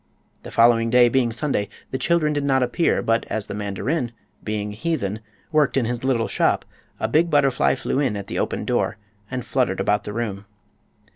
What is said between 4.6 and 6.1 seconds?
a heathen, worked in his